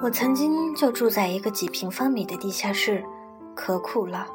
[0.00, 3.04] 我曾经就住在一个几平方米的地下室，
[3.54, 4.26] 可苦了。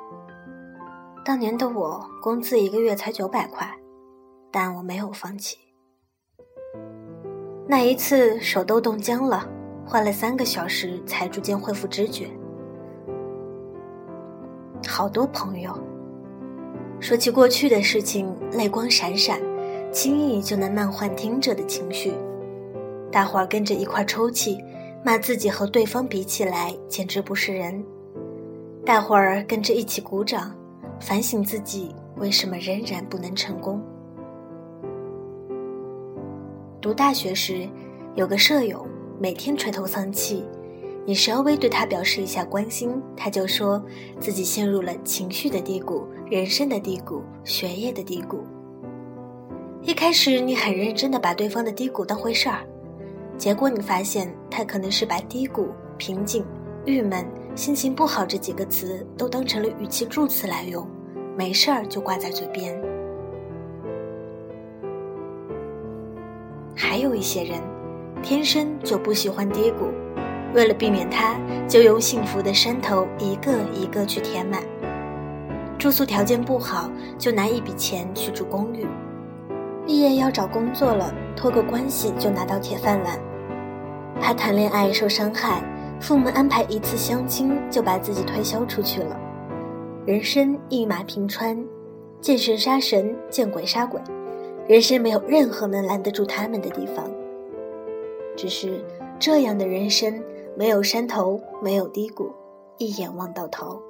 [1.25, 3.67] 当年的我工资一个月才九百块，
[4.51, 5.57] 但我没有放弃。
[7.65, 9.47] 那一次手都冻僵了，
[9.85, 12.29] 花了三个小时才逐渐恢复知觉。
[14.85, 15.73] 好多朋友
[16.99, 19.39] 说起过去的事情，泪光闪闪，
[19.91, 22.13] 轻易就能慢换听者的情绪。
[23.13, 24.57] 大伙儿跟着一块抽泣，
[25.05, 27.85] 骂自己和对方比起来简直不是人。
[28.83, 30.51] 大伙儿跟着一起鼓掌，
[30.99, 33.79] 反省自己为什么仍然不能成功。
[36.81, 37.69] 读大学时，
[38.15, 38.83] 有个舍友
[39.19, 40.43] 每天垂头丧气。
[41.05, 43.79] 你稍微对他表示一下关心，他就说
[44.19, 48.43] 自己陷入了情绪的低谷、人生的低谷、学业的低谷。
[49.83, 52.65] 一开始你很认真的把对方的低谷当回事儿，
[53.37, 56.45] 结果你发现他可能是把低谷、平静、
[56.85, 60.87] 郁闷、心情不好这几个词都当成了语气助词来用，
[61.35, 62.79] 没事儿就挂在嘴边。
[66.75, 67.61] 还有一些人，
[68.21, 69.87] 天生就不喜欢低谷。
[70.53, 71.35] 为了避免它，
[71.67, 74.61] 就用幸福的山头一个一个去填满。
[75.79, 78.85] 住宿条件不好，就拿一笔钱去住公寓。
[79.85, 83.19] 毕业要找工作了，托个关系就拿到铁饭碗。
[84.21, 85.63] 怕谈恋爱受伤害，
[85.99, 89.19] 父母安排一次相亲就把自己推销出去了。
[90.05, 91.63] 人生一马平川，
[92.19, 94.01] 见神杀神，见鬼杀鬼，
[94.67, 97.09] 人生没有任何能拦得住他们的地方。
[98.35, 98.83] 只是
[99.19, 100.21] 这样的人生。
[100.55, 102.31] 没有山头，没有低谷，
[102.77, 103.81] 一眼望到头。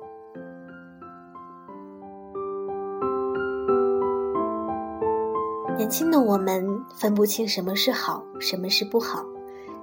[5.76, 9.26] 年轻的我们分不清什么是好，什么是不好，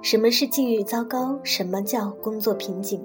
[0.03, 3.05] 什么是境遇糟糕，什么叫工作瓶颈。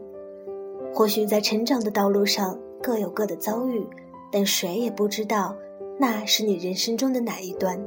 [0.94, 3.86] 或许在成长的道路上各有各的遭遇，
[4.32, 5.54] 但谁也不知道
[6.00, 7.78] 那是你人生中的哪一端。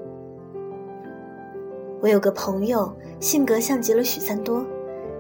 [2.02, 4.64] 我有个朋友，性格像极了许三多。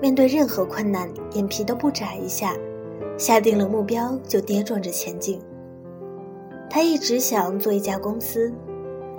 [0.00, 2.54] 面对任何困难，眼皮都不眨一下，
[3.16, 5.40] 下定了目标就跌撞着前进。
[6.70, 8.52] 他一直想做一家公司，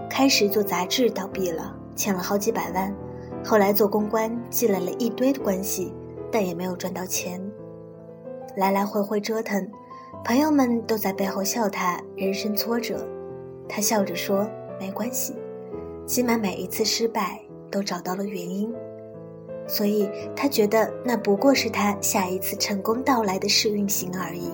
[0.09, 2.95] 开始做杂志倒闭了，欠了好几百万，
[3.43, 5.93] 后来做公关积累了一堆的关系，
[6.31, 7.41] 但也没有赚到钱。
[8.55, 9.67] 来来回回折腾，
[10.23, 13.07] 朋友们都在背后笑他人生挫折，
[13.67, 14.47] 他笑着说
[14.79, 15.33] 没关系，
[16.05, 17.39] 起码每一次失败
[17.71, 18.71] 都找到了原因。
[19.67, 24.49] 所以他觉得那不过是他下一次成功到来的试运行而已。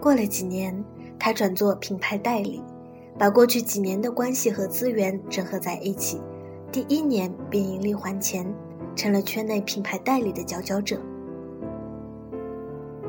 [0.00, 0.84] 过了几年，
[1.18, 2.62] 他转做品牌代理，
[3.18, 6.20] 把过去几年的关系和资源整合在一起，
[6.72, 8.46] 第一年便盈利还钱，
[8.94, 10.98] 成了圈内品牌代理的佼佼者。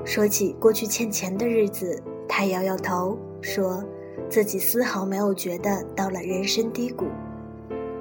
[0.04, 3.84] 说起过去欠钱的日子，他摇摇头，说
[4.30, 7.06] 自己丝毫没有觉得到了人生低谷。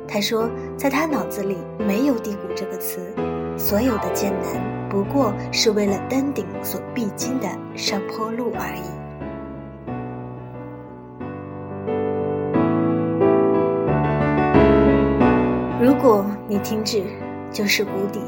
[0.09, 3.00] 他说，在他脑子里没有“低谷”这个词，
[3.56, 7.47] 所有的艰难不过是为了登顶所必经的
[7.77, 9.00] 上坡路而已。
[15.82, 17.02] 如果你停止，
[17.50, 18.20] 就是谷底；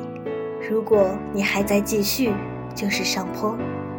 [0.70, 2.32] 如果你还在继续，
[2.74, 3.54] 就是上坡。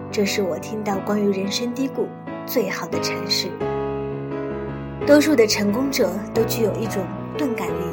[0.09, 2.08] 这是我听到关于人生低谷
[2.47, 3.50] 最好的阐释。
[5.06, 7.03] 多数的成功者都具有一种。
[7.36, 7.84] 钝感力，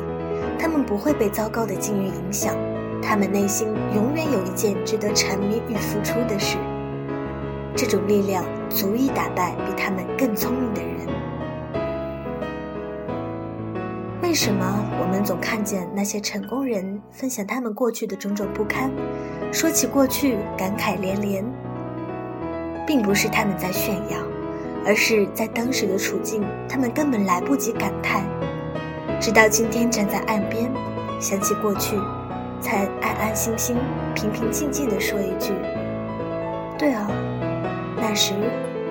[0.59, 2.55] 他们不会被糟糕的境遇影响，
[3.03, 6.59] 他们内心永远有一件值得沉迷与付出的事。
[7.75, 11.07] 这种力量足以打败比他们更聪明的人。
[14.31, 14.65] 为什么
[15.01, 18.89] 我们总看见那些成功人分享他们过去的种种不堪，
[19.53, 21.45] 说起过去感慨连连？
[22.87, 24.19] 并不是他们在炫耀，
[24.87, 28.25] 而是在当时的处境，他们根本来不及感叹。
[29.21, 30.71] 直到今天站在岸边，
[31.19, 31.97] 想起过去，
[32.61, 33.77] 才安安心心、
[34.15, 35.53] 平平静静地说一句
[36.79, 37.11] ：“对啊，
[37.97, 38.35] 那时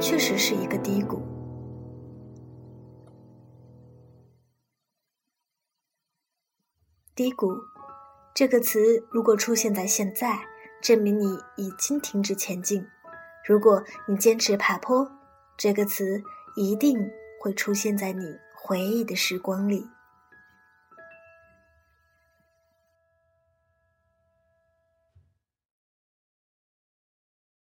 [0.01, 1.21] 确实是一个低谷。”
[7.19, 7.53] 低谷
[8.33, 10.39] 这个词如果出现在现在，
[10.81, 12.81] 证明你已经停止前进；
[13.45, 15.05] 如果你坚持爬坡，
[15.57, 16.23] 这个词
[16.55, 17.11] 一定
[17.41, 18.23] 会出现在你
[18.55, 19.85] 回忆的时光里。